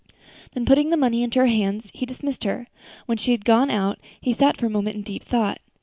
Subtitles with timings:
[0.55, 2.65] Then, putting the money into her hands, he dismissed her.
[3.05, 5.59] When she had gone out he sat for a moment in deep thought.